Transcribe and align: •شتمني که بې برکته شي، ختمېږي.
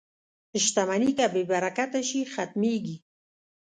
•شتمني 0.63 1.11
که 1.17 1.25
بې 1.33 1.43
برکته 1.51 2.01
شي، 2.09 2.21
ختمېږي. 2.33 2.97